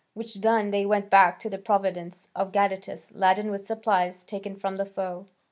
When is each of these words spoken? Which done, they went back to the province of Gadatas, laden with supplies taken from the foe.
Which 0.15 0.41
done, 0.41 0.71
they 0.71 0.83
went 0.83 1.11
back 1.11 1.37
to 1.37 1.47
the 1.51 1.59
province 1.59 2.27
of 2.35 2.51
Gadatas, 2.51 3.11
laden 3.13 3.51
with 3.51 3.67
supplies 3.67 4.23
taken 4.25 4.55
from 4.55 4.77
the 4.77 4.85
foe. 4.87 5.27